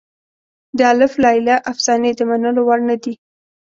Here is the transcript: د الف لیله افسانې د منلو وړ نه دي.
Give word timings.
د 0.77 0.79
الف 0.91 1.13
لیله 1.23 1.55
افسانې 1.71 2.11
د 2.15 2.21
منلو 2.29 2.61
وړ 2.67 2.79
نه 2.89 2.95
دي. 3.03 3.13